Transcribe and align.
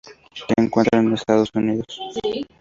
Se 0.33 0.55
encuentran 0.57 1.05
en 1.05 1.13
Estados 1.13 1.51
Unidos. 1.53 1.85